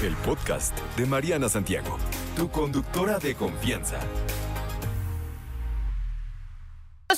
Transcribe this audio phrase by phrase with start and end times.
[0.00, 1.98] El podcast de Mariana Santiago,
[2.36, 3.98] tu conductora de confianza.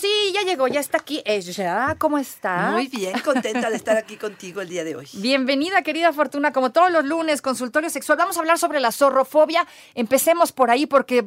[0.00, 1.94] Sí, ya llegó, ya está aquí ella.
[1.98, 2.70] ¿Cómo está?
[2.70, 5.06] Muy bien, contenta de estar aquí contigo el día de hoy.
[5.12, 6.54] Bienvenida, querida Fortuna.
[6.54, 8.16] Como todos los lunes, consultorio sexual.
[8.16, 9.66] Vamos a hablar sobre la zorrofobia.
[9.94, 11.26] Empecemos por ahí porque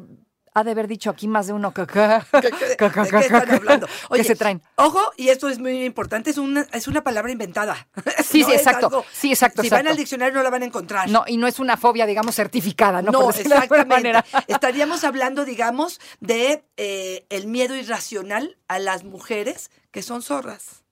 [0.54, 1.72] ha de haber dicho aquí más de uno.
[1.76, 3.88] ¿De qué están hablando?
[4.14, 4.62] ¿Qué se traen?
[4.76, 7.88] Ojo, y esto es muy importante, es una, es una palabra inventada.
[8.24, 8.88] Sí, No sí, exacto.
[8.88, 9.62] algo- Sí, exacto.
[9.62, 9.84] Si exacto.
[9.84, 11.10] van al diccionario no la van a encontrar.
[11.10, 13.12] No, y no es una fobia, digamos, certificada, ¿no?
[13.12, 14.14] De exactamente.
[14.48, 20.84] Estaríamos hablando, digamos, de eh, el miedo irracional a las mujeres que son zorras.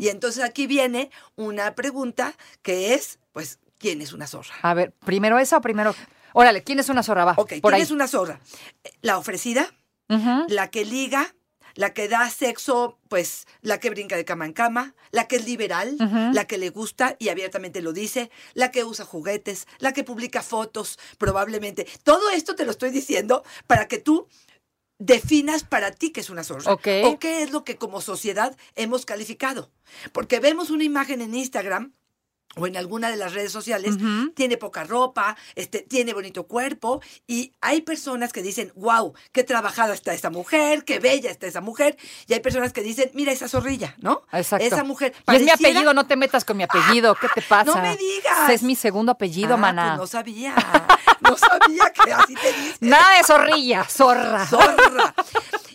[0.00, 4.54] Y entonces aquí viene una pregunta que es, pues, ¿quién es una zorra?
[4.62, 5.94] A ver, ¿primero esa o primero...?
[6.38, 7.24] Órale, ¿quién es una zorra?
[7.24, 7.82] Va, Ok, por ¿quién ahí.
[7.82, 8.38] es una zorra?
[9.02, 9.74] La ofrecida,
[10.06, 11.34] la que liga,
[11.74, 15.44] la que da sexo, pues la que brinca de cama en cama, la que es
[15.46, 15.96] liberal,
[16.32, 20.42] la que le gusta y abiertamente lo dice, la que usa juguetes, la que publica
[20.42, 21.88] fotos, probablemente.
[22.04, 24.28] Todo esto te lo estoy diciendo para que tú
[25.00, 29.06] definas para ti qué es una zorra o qué es lo que como sociedad hemos
[29.06, 29.72] calificado.
[30.12, 31.94] Porque vemos una imagen en Instagram
[32.56, 33.96] o en alguna de las redes sociales,
[34.34, 39.94] tiene poca ropa, este, tiene bonito cuerpo, y hay personas que dicen, wow, qué trabajada
[39.94, 41.96] está esa mujer, qué bella está esa mujer,
[42.26, 44.22] y hay personas que dicen, mira esa zorrilla, ¿no?
[44.32, 44.64] Exacto.
[44.64, 45.12] Esa mujer.
[45.14, 47.14] Y es mi pareciera- apellido, no te metas con mi apellido.
[47.14, 47.64] ¿Qué te pasa?
[47.76, 48.50] No me digas.
[48.50, 49.88] Es mi segundo apellido, Ah, maná.
[49.90, 50.54] pues no sabía,
[51.20, 52.78] no sabía que así te dice.
[52.80, 54.46] Nada de zorrilla, zorra.
[54.46, 55.14] zorra.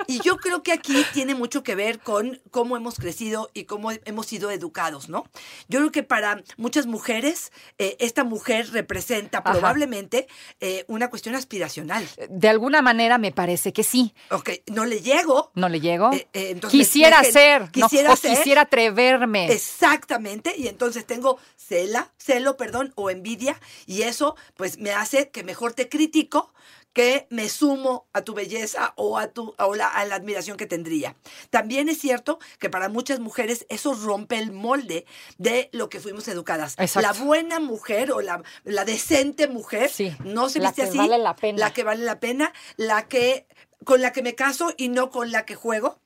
[0.08, 3.92] Y yo creo que aquí tiene mucho que ver con cómo hemos crecido y cómo
[3.92, 5.26] hemos sido educados, ¿no?
[5.68, 9.52] Yo creo que para muchas mujeres, eh, esta mujer representa Ajá.
[9.52, 10.28] probablemente
[10.60, 12.08] eh, una cuestión aspiracional.
[12.30, 14.14] De alguna manera me parece que sí.
[14.32, 15.52] Ok, no le llego.
[15.56, 16.12] ¿No le llego?
[16.14, 17.62] Eh, eh, entonces quisiera me- me- ser.
[17.62, 18.38] no, quisiera o ser.
[18.38, 19.52] quisiera atreverme.
[19.52, 25.44] Exactamente, y entonces tengo cela, celo, perdón, o envidia, y eso pues me hace que
[25.44, 26.54] mejor te critico
[26.94, 30.66] que me sumo a tu belleza o a tu o la, a la admiración que
[30.68, 31.16] tendría.
[31.50, 35.06] También es cierto que para muchas mujeres eso rompe el molde
[35.38, 36.76] de lo que fuimos educadas.
[36.78, 37.02] Exacto.
[37.02, 40.98] La buena mujer o la, la decente mujer Sí, no se la viste que así,
[40.98, 41.60] vale la pena.
[41.60, 43.48] la que vale la pena, la que
[43.84, 46.00] con la que me caso y no con la que juego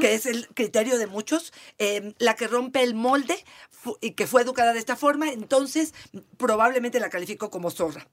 [0.00, 3.42] que es el criterio de muchos, eh, la que rompe el molde
[4.00, 5.94] y que fue educada de esta forma, entonces
[6.36, 8.06] probablemente la califico como zorra.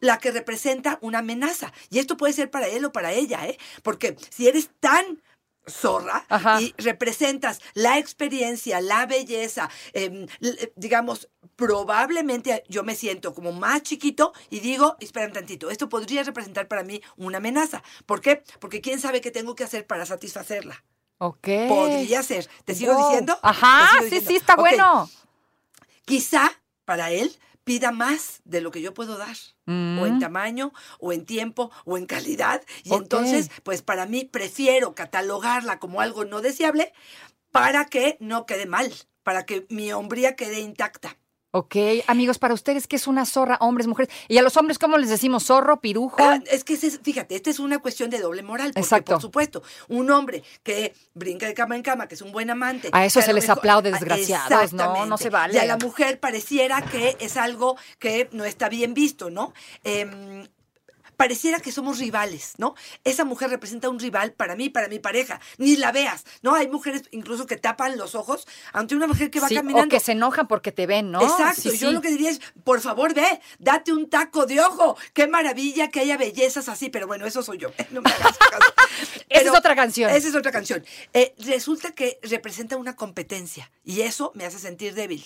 [0.00, 1.72] La que representa una amenaza.
[1.88, 3.58] Y esto puede ser para él o para ella, ¿eh?
[3.82, 5.22] Porque si eres tan
[5.66, 6.60] zorra Ajá.
[6.60, 13.82] y representas la experiencia, la belleza, eh, l- digamos, probablemente yo me siento como más
[13.82, 17.82] chiquito y digo, espera un tantito, esto podría representar para mí una amenaza.
[18.06, 18.42] ¿Por qué?
[18.60, 20.82] Porque quién sabe qué tengo que hacer para satisfacerla.
[21.18, 21.48] Ok.
[21.68, 22.48] Podría ser.
[22.64, 23.04] ¿Te sigo Wow.
[23.06, 23.38] diciendo?
[23.42, 24.28] Ajá, sigo sí, diciendo.
[24.30, 25.08] sí, está bueno.
[26.04, 26.50] Quizá
[26.84, 29.36] para él pida más de lo que yo puedo dar.
[29.66, 29.98] Mm.
[29.98, 32.62] O en tamaño, o en tiempo, o en calidad.
[32.84, 36.92] Y entonces, pues para mí prefiero catalogarla como algo no deseable
[37.50, 38.92] para que no quede mal,
[39.22, 41.16] para que mi hombría quede intacta.
[41.54, 41.76] Ok,
[42.06, 43.58] amigos, para ustedes, ¿qué es una zorra?
[43.60, 44.10] Hombres, mujeres.
[44.26, 45.44] Y a los hombres, ¿cómo les decimos?
[45.44, 46.16] ¿Zorro, pirujo?
[46.18, 48.68] Ah, es que, fíjate, esta es una cuestión de doble moral.
[48.68, 49.12] Porque, Exacto.
[49.12, 52.88] por supuesto, un hombre que brinca de cama en cama, que es un buen amante.
[52.92, 55.52] A eso se les aplaude, ah, desgraciados, no, no se vale.
[55.52, 59.52] Y a la mujer pareciera que es algo que no está bien visto, ¿no?
[59.84, 60.46] Em,
[61.22, 62.74] pareciera que somos rivales, ¿no?
[63.04, 65.40] Esa mujer representa un rival para mí, para mi pareja.
[65.56, 66.56] Ni la veas, ¿no?
[66.56, 69.86] Hay mujeres incluso que tapan los ojos ante una mujer que va Sí, caminando.
[69.86, 71.22] o que se enojan porque te ven, ¿no?
[71.22, 71.94] Exacto, Sí, yo sí.
[71.94, 74.96] lo que diría es, por favor, ve, date un taco de ojo.
[75.12, 77.68] Qué maravilla que haya bellezas así, pero bueno, eso soy yo.
[77.92, 78.72] No me hagas caso.
[79.28, 80.10] Esa es otra canción.
[80.10, 80.84] Esa es otra canción.
[81.12, 85.24] Eh, resulta que representa una competencia y eso me hace sentir débil.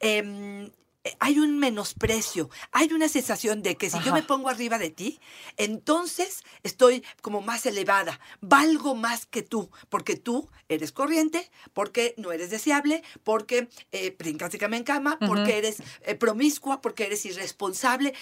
[0.00, 0.72] Eh,
[1.18, 5.20] hay un menosprecio, hay una sensación de que si yo me pongo arriba de ti,
[5.56, 12.32] entonces estoy como más elevada, valgo más que tú, porque tú eres corriente, porque no
[12.32, 17.24] eres deseable, porque eh, brincas de cama en cama, porque eres eh, promiscua, porque eres
[17.26, 18.14] irresponsable.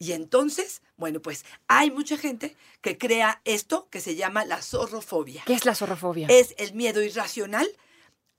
[0.00, 5.42] Y entonces, bueno, pues hay mucha gente que crea esto que se llama la zorrofobia.
[5.44, 6.28] ¿Qué es la zorrofobia?
[6.30, 7.68] Es el miedo irracional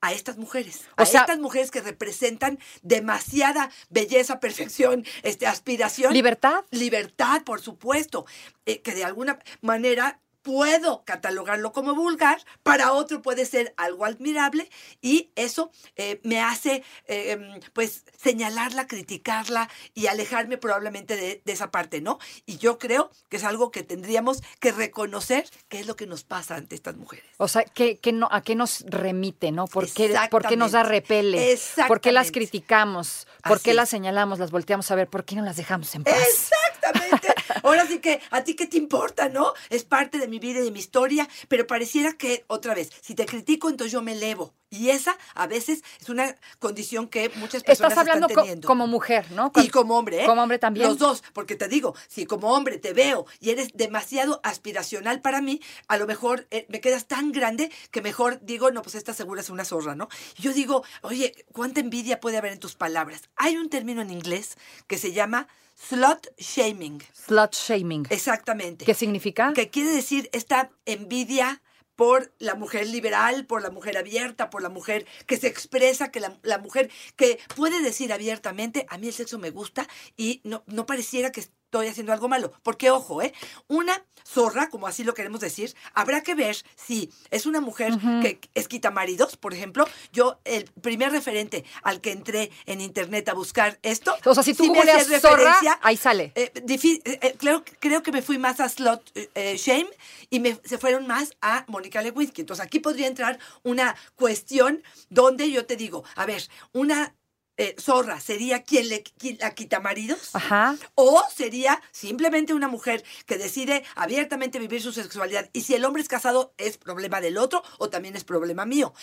[0.01, 6.13] a estas mujeres, O a sea- estas mujeres que representan demasiada belleza, perfección, este, aspiración.
[6.13, 6.63] ¿Libertad?
[6.71, 8.25] Libertad, por supuesto,
[8.65, 14.69] eh, que de alguna manera puedo catalogarlo como vulgar, para otro puede ser algo admirable
[15.01, 21.51] y eso eh, me hace eh, em, pues señalarla, criticarla y alejarme probablemente de, de
[21.51, 22.19] esa parte, ¿no?
[22.45, 26.23] Y yo creo que es algo que tendríamos que reconocer qué es lo que nos
[26.23, 27.25] pasa ante estas mujeres.
[27.37, 29.67] O sea, ¿qué, qué no, ¿a qué nos remite, no?
[29.67, 31.57] ¿Por qué, por qué nos da repele?
[31.87, 33.27] ¿Por qué las criticamos?
[33.43, 35.07] ¿Por Así qué las señalamos, las volteamos a ver?
[35.07, 36.15] ¿Por qué no las dejamos en paz?
[36.17, 37.27] Exactamente.
[37.63, 39.53] Ahora sí que a ti qué te importa, ¿no?
[39.69, 43.15] Es parte de mi vida y de mi historia, pero pareciera que, otra vez, si
[43.15, 44.53] te critico, entonces yo me elevo.
[44.71, 48.67] Y esa a veces es una condición que muchas personas Estás hablando están co- teniendo.
[48.67, 49.51] como mujer, ¿no?
[49.55, 50.25] Y como hombre, ¿eh?
[50.27, 50.87] Como hombre también.
[50.87, 55.41] Los dos, porque te digo, si como hombre te veo y eres demasiado aspiracional para
[55.41, 59.13] mí, a lo mejor eh, me quedas tan grande que mejor digo, no, pues esta
[59.15, 60.07] segura es una zorra, ¿no?
[60.37, 63.23] Y yo digo, oye, ¿cuánta envidia puede haber en tus palabras?
[63.37, 64.55] Hay un término en inglés
[64.85, 65.47] que se llama
[65.79, 67.01] slut shaming.
[67.13, 68.05] Slut shaming.
[68.09, 68.85] Exactamente.
[68.85, 69.53] ¿Qué significa?
[69.53, 71.61] Que quiere decir esta envidia
[71.95, 76.21] por la mujer liberal, por la mujer abierta, por la mujer que se expresa, que
[76.21, 79.85] la, la mujer que puede decir abiertamente, a mí el sexo me gusta
[80.15, 82.51] y no, no pareciera que estoy haciendo algo malo.
[82.63, 83.31] Porque, ojo, ¿eh?
[83.67, 88.39] Una zorra, como así lo queremos decir, habrá que ver si es una mujer que
[88.55, 89.87] es quitamaridos, por ejemplo.
[90.11, 94.15] Yo, el primer referente al que entré en internet a buscar esto.
[94.25, 94.79] O sea, si tú sí me
[95.19, 96.31] zorra, referencia- ahí sale.
[96.35, 99.89] eh, eh, eh, creo, creo que me fui más a Slot eh, Shame
[100.31, 102.41] y me, se fueron más a Mónica Lewinsky.
[102.41, 107.15] Entonces aquí podría entrar una cuestión donde yo te digo, a ver, una
[107.59, 109.03] eh, zorra sería quien le
[109.39, 110.29] la quita maridos.
[110.33, 110.77] Ajá.
[110.95, 115.49] O sería simplemente una mujer que decide abiertamente vivir su sexualidad.
[115.51, 118.93] Y si el hombre es casado, es problema del otro o también es problema mío.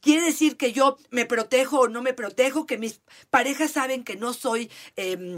[0.00, 4.16] Quiere decir que yo me protejo o no me protejo, que mis parejas saben que
[4.16, 5.36] no soy, em,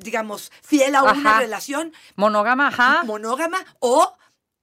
[0.00, 1.40] digamos, fiel a una Ajá.
[1.40, 3.02] relación Monógama, ajá.
[3.04, 4.16] monógama o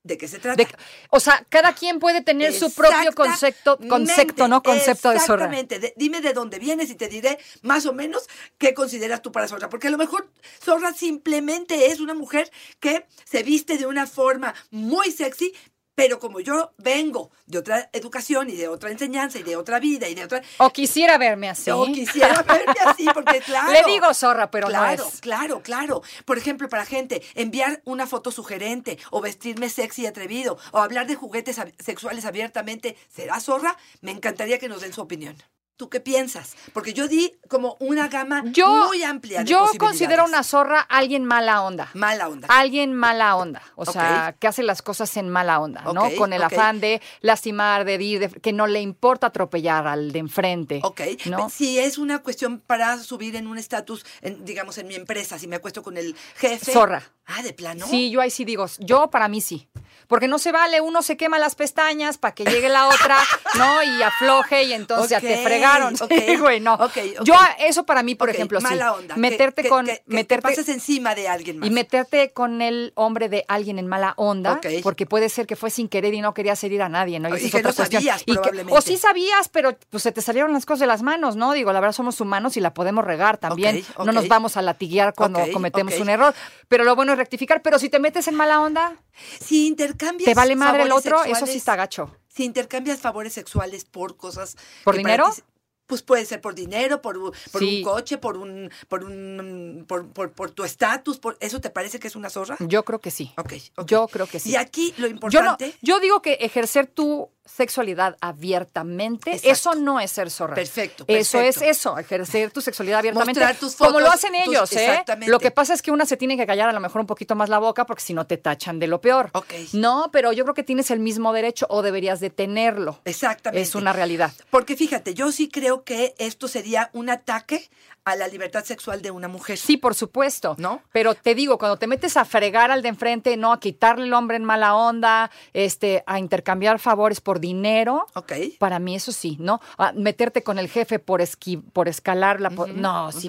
[0.04, 0.56] de qué se trata.
[0.62, 0.68] De-
[1.10, 4.62] o sea, cada quien puede tener su propio concepto, concepto, ¿no?
[4.62, 5.44] Concepto de zorra.
[5.46, 5.78] Exactamente.
[5.80, 8.28] De- dime de dónde vienes y te diré más o menos
[8.58, 9.68] qué consideras tú para zorra.
[9.70, 10.30] Porque a lo mejor
[10.62, 15.54] zorra simplemente es una mujer que se viste de una forma muy sexy,
[15.94, 20.08] pero como yo vengo de otra educación y de otra enseñanza y de otra vida
[20.08, 20.42] y de otra...
[20.58, 21.66] O quisiera verme así.
[21.66, 23.72] Yo quisiera verme así, porque claro.
[23.72, 25.20] Le digo zorra, pero claro, no es.
[25.20, 26.02] Claro, claro.
[26.24, 31.06] Por ejemplo, para gente, enviar una foto sugerente o vestirme sexy y atrevido o hablar
[31.06, 33.76] de juguetes sexuales abiertamente, ¿será zorra?
[34.00, 35.36] Me encantaría que nos den su opinión.
[35.76, 36.54] ¿Tú qué piensas?
[36.72, 39.78] Porque yo di como una gama Yo, muy amplia de yo posibilidades.
[39.90, 41.90] considero una zorra alguien mala onda.
[41.94, 42.46] mala onda.
[42.48, 46.08] Alguien mala onda, o sea, que hace las cosas en mala onda, ¿no?
[46.16, 50.20] Con el afán de lastimar, de herir, de- que no le importa atropellar al de
[50.20, 50.78] enfrente.
[50.84, 51.50] Ok, ¿no?
[51.50, 55.48] si es una cuestión para subir en un estatus, en, digamos, en mi empresa, si
[55.48, 56.70] me acuesto con el jefe.
[56.72, 57.02] Zorra.
[57.26, 57.84] Ah, de plano.
[57.88, 59.66] Sí, yo ahí sí digo, yo para mí sí.
[60.08, 63.16] Porque no se vale, uno se quema las pestañas para que llegue la otra,
[63.56, 63.82] ¿no?
[63.82, 65.94] Y afloje y entonces ya te fregaron.
[66.00, 66.74] ok, Sí, güey, no.
[66.74, 66.82] ok,
[67.20, 67.24] ok.
[67.24, 68.64] Yo, eso para mí, por ejemplo, sí.
[68.64, 69.14] mala onda.
[69.14, 69.86] que- Meterte que- con.
[69.86, 71.68] que- que te meterte, pases encima de alguien más.
[71.68, 75.70] y meterte con el hombre de alguien en mala onda, porque puede ser que fue
[75.70, 77.28] sin querer y no querías herir a nadie, ¿no?
[77.30, 78.76] Y es que otra no sabías, Y probablemente.
[78.78, 81.52] o sí sabías, pero pues se te salieron las cosas de las manos, ¿no?
[81.52, 83.84] Digo, la verdad somos humanos y la podemos regar también.
[84.04, 86.34] No nos vamos a latiguear cuando cometemos un error.
[86.68, 87.62] Pero lo bueno es rectificar.
[87.62, 88.96] Pero si te metes en mala onda,
[89.40, 90.26] Si intercambias.
[90.28, 92.10] te vale madre el otro, eso sí está gacho.
[92.28, 94.56] Si intercambias favores sexuales por cosas.
[94.84, 95.30] ¿Por dinero?
[95.34, 95.42] ti-
[95.86, 97.20] Pues puede ser por dinero, por,
[97.52, 97.78] por Sí.
[97.78, 101.98] un coche, por un, por un, por, por, por tu estatus, por ¿eso te parece
[102.00, 102.56] que es una zorra?
[102.60, 103.32] Yo creo que sí.
[103.36, 103.86] Ok, ok.
[103.86, 104.50] Yo creo que sí.
[104.52, 105.14] Y aquí lo Yo, no,
[105.50, 105.74] importante.
[105.82, 109.50] yo digo que ejercer tu sexualidad abiertamente, Exacto.
[109.52, 110.54] eso no es ser zorra.
[110.54, 113.40] Perfecto, Eso es eso, ejercer tu sexualidad abiertamente.
[113.40, 114.86] Mostrar tus como lo fotos, hacen tus- ellos, ¿eh?
[114.86, 115.30] exactamente.
[115.30, 117.34] Lo que pasa es que una se tiene que callar a lo mejor un poquito
[117.34, 119.30] más la boca porque si no te tachan de lo peor.
[119.34, 119.52] Ok.
[119.72, 123.00] No, pero yo creo que tienes el mismo derecho o deberías de tenerlo.
[123.04, 123.60] Exactamente.
[123.62, 124.32] Es una realidad.
[124.50, 127.68] Porque fíjate, yo sí creo que esto sería un ataque
[128.06, 129.56] a la libertad sexual de una mujer.
[129.56, 130.56] Sí, por supuesto.
[130.58, 130.82] ¿No?
[130.92, 134.12] Pero te digo, cuando te metes a fregar al de enfrente, no, a quitarle el
[134.12, 138.06] hombre en mala onda, este, a intercambiar favores por dinero.
[138.14, 138.32] Ok.
[138.58, 139.60] Para mí eso sí, ¿no?
[139.78, 142.50] A meterte con el jefe por esqui, por escalar la...
[142.50, 143.28] po- no, sí,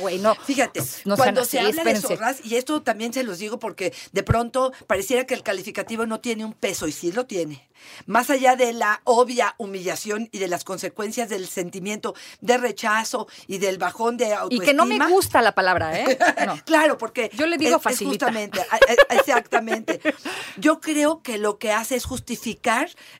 [0.00, 0.34] güey, no.
[0.34, 2.08] Fíjate, no cuando así, se habla espérense.
[2.08, 6.06] de zorras, y esto también se los digo porque de pronto pareciera que el calificativo
[6.06, 7.68] no tiene un peso, y sí lo tiene.
[8.06, 13.58] Más allá de la obvia humillación y de las consecuencias del sentimiento de rechazo y
[13.58, 14.64] del bajón de Y autoestima.
[14.64, 16.18] que no me gusta la palabra, ¿eh?
[16.46, 16.58] No.
[16.64, 18.60] Claro, porque Yo le digo es- justamente,
[19.10, 20.00] exactamente.
[20.56, 22.67] Yo creo que lo que hace es justificar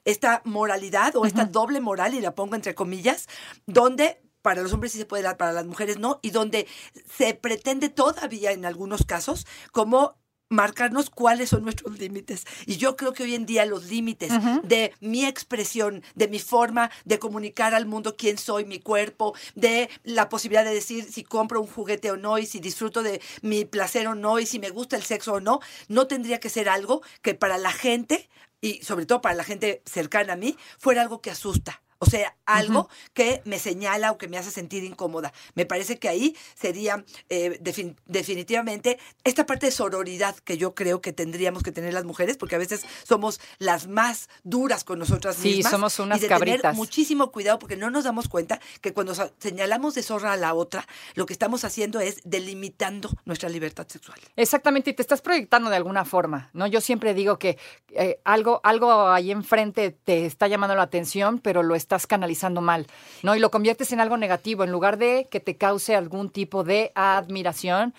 [0.05, 3.27] esta moralidad o esta doble moral, y la pongo entre comillas,
[3.67, 6.67] donde para los hombres sí se puede dar, para las mujeres no, y donde
[7.11, 10.17] se pretende todavía en algunos casos como
[10.51, 12.45] marcarnos cuáles son nuestros límites.
[12.67, 16.91] Y yo creo que hoy en día los límites de mi expresión, de mi forma
[17.05, 21.61] de comunicar al mundo quién soy, mi cuerpo, de la posibilidad de decir si compro
[21.61, 24.71] un juguete o no y si disfruto de mi placer o no y si me
[24.71, 28.29] gusta el sexo o no, no tendría que ser algo que para la gente
[28.61, 31.83] y sobre todo para la gente cercana a mí fuera algo que asusta.
[32.01, 35.33] O sea, algo que me señala o que me hace sentir incómoda.
[35.55, 41.01] Me parece que ahí sería eh, defin- definitivamente esta parte de sororidad que yo creo
[41.01, 45.35] que tendríamos que tener las mujeres, porque a veces somos las más duras con nosotras
[45.37, 45.73] Sí, mismas.
[45.73, 46.77] somos unas y de tener cabritas.
[46.77, 50.87] muchísimo cuidado porque no nos damos cuenta que cuando señalamos de zorra a la otra,
[51.15, 54.21] lo que estamos haciendo es delimitando nuestra libertad sexual.
[54.37, 56.69] Exactamente, y te estás proyectando de alguna forma, ¿no?
[56.69, 57.59] Yo siempre digo que
[57.91, 62.87] eh, algo, algo ahí enfrente te está llamando la atención, pero lo estás canalizando mal,
[63.23, 63.35] ¿no?
[63.35, 66.93] Y lo conviertes en algo negativo, en lugar de que te cause algún tipo de
[66.95, 67.95] admiración.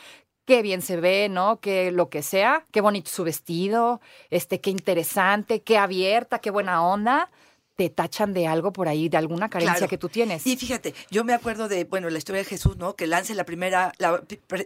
[0.46, 1.60] Qué bien se ve, ¿no?
[1.60, 6.84] Que lo que sea, qué bonito su vestido, este, qué interesante, qué abierta, qué buena
[6.84, 7.29] onda.
[7.79, 9.89] Te tachan de algo por ahí, de alguna carencia Claro.
[9.89, 10.45] que tú tienes.
[10.45, 12.98] Y fíjate, yo me acuerdo de, bueno, la historia de Jesús, ¿no?
[12.98, 14.21] Que lance la primera la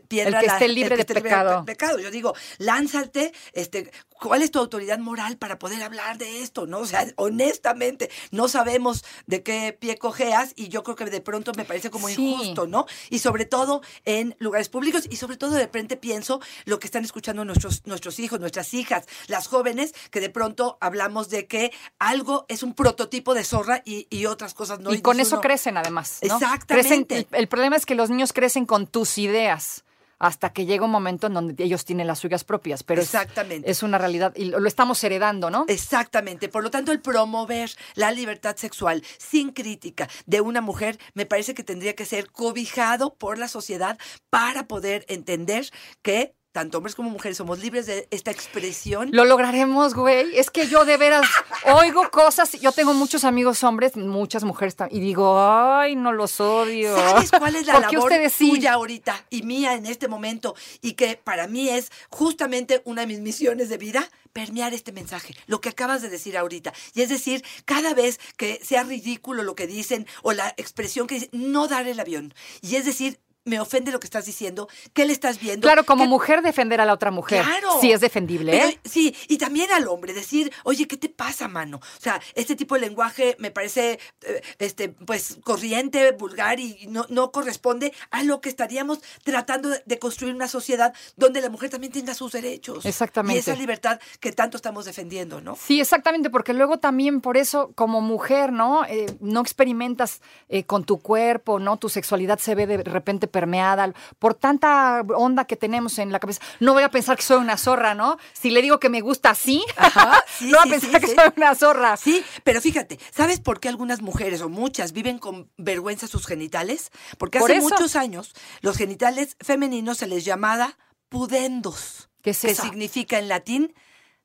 [0.08, 0.39] piedra.
[0.39, 1.63] El que la- esté libre de pecado.
[1.63, 2.00] pecado.
[2.00, 6.65] Yo digo, lánzate, este, ¿cuál es tu autoridad moral para poder hablar de esto?
[6.65, 6.79] ¿No?
[6.79, 11.51] O sea, honestamente, no sabemos de qué pie cojeas y yo creo que de pronto
[11.55, 12.15] me parece como Sí.
[12.32, 12.88] injusto, ¿no?
[13.12, 17.03] Y sobre todo en lugares públicos y sobre todo de repente pienso lo que están
[17.05, 22.48] escuchando nuestros, nuestros hijos, nuestras hijas, las jóvenes, que de pronto hablamos de que algo
[22.48, 23.03] es un prototipo
[23.34, 24.94] de zorra y, y otras cosas no.
[24.94, 26.20] y con dice eso uno, crecen además.
[26.28, 26.36] ¿no?
[26.36, 27.16] Exactamente.
[27.16, 29.84] Crecen- el, el problema es que los niños crecen con tus ideas
[30.20, 32.84] hasta que llega un momento en donde ellos tienen las suyas propias.
[32.84, 33.70] Pero es- Exactamente.
[33.70, 35.66] Es, una realidad y lo, lo estamos heredando, ¿no?
[35.68, 36.48] Exactamente.
[36.48, 41.54] Por lo tanto, el promover la libertad sexual sin crítica de una mujer me parece
[41.54, 43.98] que tendría que ser cobijado por la sociedad
[44.30, 45.70] para poder entender
[46.02, 49.10] que tanto hombres como mujeres somos libres de esta expresión.
[49.12, 50.38] Lo lograremos, güey.
[50.38, 51.28] Es que yo de veras
[51.66, 52.52] oigo cosas.
[52.54, 55.02] Yo tengo muchos amigos hombres, muchas mujeres también.
[55.02, 56.96] Y digo, ay, no los odio.
[56.96, 60.56] ¿Sabes cuál es la labor tuya ahorita y mía en este momento?
[60.82, 65.36] Y que para mí es justamente una de mis misiones de vida, permear este mensaje,
[65.48, 66.72] lo que acabas de decir ahorita.
[66.94, 71.16] Y es decir, cada vez que sea ridículo lo que dicen o la expresión que
[71.16, 72.32] dicen, no dar el avión.
[72.62, 75.66] Y es decir, me ofende lo que estás diciendo, ¿qué le estás viendo?
[75.68, 77.44] Claro, como ¿Qué- mujer defender a la otra mujer.
[77.44, 77.70] Claro.
[77.82, 78.80] Sí es defendible, Pero, ¿eh?
[78.86, 81.78] Sí, y también al hombre, decir, oye, ¿qué te pasa, mano?
[81.78, 87.06] O sea, este tipo de lenguaje me parece, eh, este, pues, corriente, vulgar y no,
[87.10, 91.70] no corresponde a lo que estaríamos tratando de, de construir una sociedad donde la mujer
[91.70, 92.86] también tenga sus derechos.
[92.86, 93.36] Exactamente.
[93.38, 95.56] Y esa libertad que tanto estamos defendiendo, ¿no?
[95.56, 98.86] Sí, exactamente, porque luego también por eso, como mujer, ¿no?
[98.86, 101.78] Eh, no experimentas eh, con tu cuerpo, ¿no?
[101.78, 106.42] Tu sexualidad se ve de repente permeada por tanta onda que tenemos en la cabeza.
[106.62, 108.18] No voy a pensar que soy una zorra, ¿no?
[108.32, 109.66] Si le digo que me gusta así,
[110.38, 111.98] sí, no voy a pensar sí, que soy una zorra.
[111.98, 116.92] Sí, pero fíjate, ¿sabes por qué algunas mujeres o muchas viven con vergüenza sus genitales?
[117.18, 117.70] Porque Por hace eso.
[117.70, 120.78] muchos años los genitales femeninos se les llamaba
[121.10, 122.10] pudendos.
[122.22, 122.63] ¿Qué es que eso?
[122.63, 123.74] significa en latín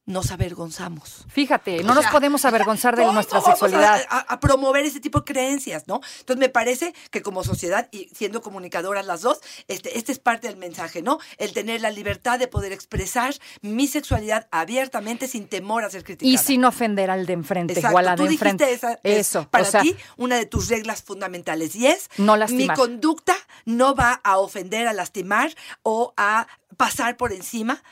[0.08, 1.24] nos avergonzamos.
[1.28, 4.06] Fíjate, no O nos podemos avergonzar de ¿cómo nuestra sexualidad.
[4.08, 6.00] A, a promover ese tipo de creencias, ¿no?
[6.20, 10.48] Entonces me parece que como sociedad y siendo comunicadoras las dos, este, este es parte
[10.48, 11.18] del mensaje, ¿no?
[11.36, 16.32] El tener la libertad de poder expresar mi sexualidad abiertamente sin temor a ser criticada.
[16.32, 17.94] Y sin ofender al de enfrente Exacto.
[17.94, 18.72] o a la Tú de enfrente.
[18.72, 22.32] esa, es Eso, para o sea, ti una de tus reglas fundamentales y es No
[22.32, 22.76] mi lastimar.
[22.78, 23.36] conducta
[23.66, 26.46] no va a ofender, a lastimar o a
[26.78, 27.82] pasar por encima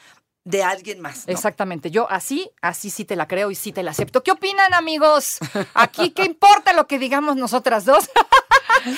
[0.46, 1.26] de alguien más.
[1.26, 1.32] ¿no?
[1.32, 1.90] Exactamente.
[1.90, 4.22] Yo así, así sí te la creo y sí te la acepto.
[4.22, 5.38] ¿Qué opinan, amigos?
[5.74, 8.08] Aquí, ¿qué importa lo que digamos nosotras dos?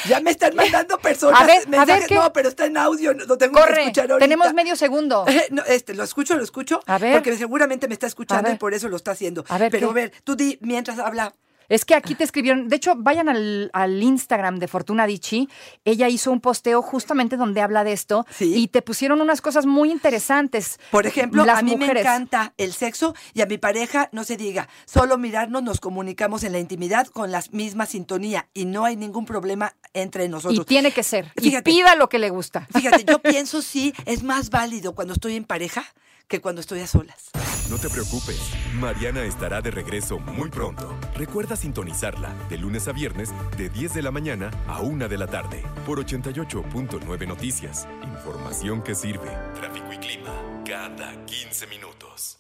[0.07, 1.41] Ya me están mandando personas.
[1.41, 2.07] A ver, a ver, mensajes.
[2.09, 2.15] ¿qué?
[2.17, 4.25] No, pero está en audio, no lo tengo que Corre, escuchar ahorita.
[4.25, 5.25] tenemos medio segundo.
[5.51, 6.81] No, este, lo escucho, lo escucho.
[6.87, 7.15] A ver.
[7.15, 9.45] Porque seguramente me está escuchando y por eso lo está haciendo.
[9.49, 9.91] A ver, Pero ¿qué?
[9.91, 11.35] a ver, tú di mientras habla.
[11.69, 15.49] Es que aquí te escribieron, de hecho, vayan al, al Instagram de Fortuna Dichi.
[15.85, 18.55] Ella hizo un posteo justamente donde habla de esto Sí.
[18.57, 20.79] y te pusieron unas cosas muy interesantes.
[20.91, 22.03] Por ejemplo, Las a mí me mujeres.
[22.03, 26.53] encanta el sexo y a mi pareja no se diga, solo mirarnos nos comunicamos en
[26.53, 30.67] la intimidad con la misma sintonía y no hay ningún problema entre Y nosotros.
[30.67, 31.33] tiene que ser.
[31.37, 31.71] Fíjate.
[31.71, 32.67] Y pida lo que le gusta.
[32.73, 35.85] Fíjate, yo pienso sí es más válido cuando estoy en pareja
[36.29, 37.31] que cuando estoy a solas.
[37.71, 38.41] No te preocupes,
[38.75, 40.97] Mariana estará de regreso muy pronto.
[41.15, 45.27] Recuerda sintonizarla de lunes a viernes de 10 de la mañana a 1 de la
[45.27, 47.87] tarde por 88.9 Noticias.
[48.03, 49.29] Información que sirve.
[49.55, 50.33] Tráfico y clima
[50.65, 52.39] cada 15 minutos.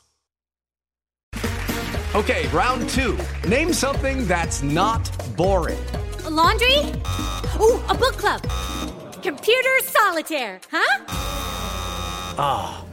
[2.14, 3.18] Okay, round two.
[3.46, 5.78] Name something that's not boring.
[6.24, 6.78] A laundry?
[7.60, 8.40] Ooh, a book club.
[9.22, 11.04] Computer solitaire, huh?
[12.38, 12.82] Ah,